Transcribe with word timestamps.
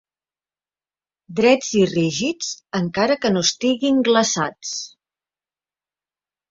Drets 1.41 1.69
i 1.81 1.85
rígids, 1.91 2.49
encara 2.81 3.21
que 3.27 3.33
no 3.37 3.47
estiguin 3.49 4.01
glaçats. 4.09 4.77